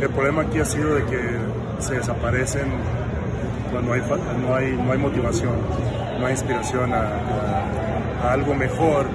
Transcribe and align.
el 0.00 0.08
problema 0.10 0.42
aquí 0.42 0.58
ha 0.60 0.64
sido 0.64 0.94
de 0.94 1.04
que 1.04 1.20
se 1.78 1.94
desaparecen 1.94 2.64
cuando 3.72 3.92
hay, 3.92 4.02
no 4.46 4.54
hay, 4.54 4.72
no 4.72 4.92
hay 4.92 4.98
motivación, 4.98 5.54
no 6.20 6.26
hay 6.26 6.32
inspiración 6.32 6.92
a, 6.92 6.98
a- 7.00 8.28
a 8.28 8.32
algo 8.32 8.54
mejor. 8.54 9.06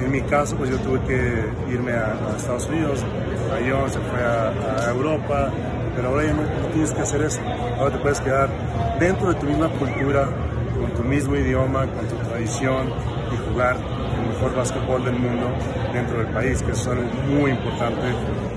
En 0.00 0.10
mi 0.10 0.20
caso, 0.22 0.56
pues 0.56 0.70
yo 0.70 0.78
tuve 0.78 1.00
que 1.00 1.44
irme 1.72 1.92
a, 1.92 2.12
a 2.32 2.36
Estados 2.36 2.66
Unidos, 2.66 3.04
avión 3.54 3.88
se 3.90 3.98
fue 3.98 4.20
a, 4.22 4.86
a 4.86 4.90
Europa, 4.90 5.50
pero 5.94 6.08
ahora 6.08 6.24
ya 6.24 6.32
no, 6.34 6.42
tienes 6.72 6.92
que 6.92 7.00
hacer 7.02 7.22
eso. 7.22 7.40
Ahora 7.78 7.92
te 7.92 7.98
puedes 7.98 8.20
quedar 8.20 8.48
dentro 9.00 9.28
de 9.32 9.34
tu 9.40 9.46
misma 9.46 9.68
cultura, 9.70 10.28
con 10.78 10.90
tu 10.92 11.02
mismo 11.02 11.34
idioma, 11.36 11.86
con 11.86 12.06
tu 12.08 12.16
tradición 12.28 12.88
y 13.32 13.50
jugar 13.50 13.76
el 14.20 14.28
mejor 14.34 14.54
básquetbol 14.54 15.04
del 15.04 15.14
mundo 15.18 15.46
dentro 15.94 16.18
del 16.18 16.26
país, 16.28 16.62
que 16.62 16.72
eso 16.72 16.92
es 16.92 17.28
muy 17.30 17.50
importante 17.52 18.02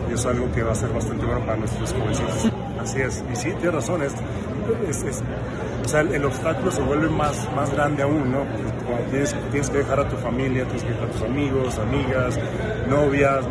y 0.09 0.13
es 0.13 0.25
algo 0.25 0.51
que 0.51 0.63
va 0.63 0.71
a 0.71 0.75
ser 0.75 0.89
bastante 0.89 1.25
bueno 1.25 1.45
para 1.45 1.57
nuestros 1.57 1.93
jovencitos. 1.93 2.51
Así 2.81 3.01
es, 3.01 3.23
y 3.31 3.35
sí, 3.35 3.49
tienes 3.51 3.73
razón, 3.73 4.01
es, 4.01 4.13
o 5.83 5.87
sea, 5.87 6.01
el, 6.01 6.23
obstáculo 6.23 6.71
se 6.71 6.81
vuelve 6.81 7.09
más, 7.09 7.47
más 7.55 7.71
grande 7.73 8.03
aún, 8.03 8.31
¿no? 8.31 8.45
Cuando 8.85 9.09
tienes, 9.09 9.35
tienes 9.51 9.69
que 9.69 9.77
dejar 9.79 9.99
a 9.99 10.07
tu 10.07 10.15
familia, 10.17 10.63
tienes 10.65 10.83
que 10.83 10.89
dejar 10.89 11.09
a 11.09 11.11
tus 11.11 11.21
amigos, 11.23 11.79
amigas, 11.79 12.39
novias, 12.87 13.45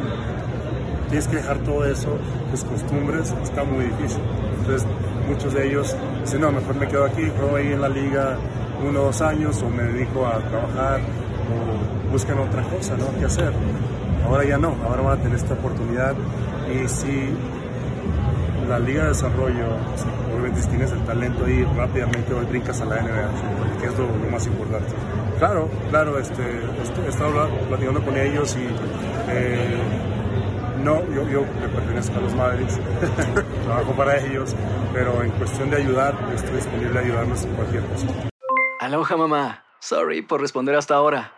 tienes 1.09 1.29
que 1.29 1.37
dejar 1.37 1.59
todo 1.59 1.85
eso, 1.85 2.17
tus 2.51 2.65
costumbres, 2.65 3.35
está 3.43 3.65
muy 3.65 3.87
difícil. 3.87 4.23
Entonces, 4.61 4.87
muchos 5.29 5.53
de 5.53 5.67
ellos 5.67 5.97
dicen, 6.23 6.41
no, 6.41 6.53
mejor 6.53 6.77
me 6.77 6.87
quedo 6.87 7.05
aquí, 7.05 7.31
juego 7.37 7.57
ahí 7.57 7.73
en 7.73 7.81
la 7.81 7.89
liga 7.89 8.39
uno 8.87 9.01
o 9.01 9.05
dos 9.07 9.21
años, 9.21 9.61
o 9.63 9.69
me 9.69 9.83
dedico 9.83 10.27
a 10.27 10.39
trabajar, 10.39 11.01
o 11.51 12.13
buscan 12.13 12.39
otra 12.39 12.63
cosa, 12.63 12.97
¿no? 12.97 13.07
¿Qué 13.19 13.27
hacer? 13.27 13.53
Ahora 14.29 14.45
ya 14.45 14.59
no, 14.59 14.77
ahora 14.87 15.03
van 15.03 15.19
a 15.19 15.23
tener 15.23 15.39
esta 15.39 15.55
oportunidad. 15.55 16.15
Y 16.71 16.87
si 16.87 17.31
la 18.69 18.79
Liga 18.79 19.05
de 19.05 19.09
Desarrollo, 19.09 19.67
obviamente 20.31 20.61
si 20.61 20.69
tienes 20.69 20.93
el 20.93 21.01
talento 21.05 21.47
ahí, 21.47 21.65
rápidamente 21.75 22.35
hoy 22.35 22.45
brincas 22.45 22.79
a 22.83 22.85
la 22.85 22.97
NBA, 22.97 23.81
que 23.81 23.87
es 23.87 23.99
lo, 23.99 24.07
más 24.31 24.47
importante. 24.47 24.89
Claro, 25.39 25.71
claro, 25.89 26.19
este, 26.19 26.43
este, 26.83 27.01
he 27.07 27.09
estado 27.09 27.49
platicando 27.69 28.03
con 28.05 28.17
ellos 28.19 28.55
y 28.57 28.67
eh, 29.31 29.79
no, 30.85 31.01
yo, 31.11 31.41
le 31.61 31.69
pertenezco 31.69 32.19
a 32.19 32.21
los 32.21 32.35
Mavericks, 32.35 32.79
trabajo 33.65 33.93
para 33.93 34.19
ellos, 34.19 34.55
pero 34.93 35.23
en 35.23 35.31
cuestión 35.31 35.71
de 35.71 35.79
ayudar, 35.79 36.15
estoy 36.35 36.57
disponible 36.57 36.99
a 36.99 37.03
ayudarlos 37.03 37.45
en 37.45 37.55
cualquier 37.55 37.83
cosa. 37.85 38.07
Aloha 38.81 39.17
mamá, 39.17 39.65
sorry 39.81 40.21
por 40.21 40.43
responder 40.43 40.75
hasta 40.75 40.95
ahora. 40.95 41.38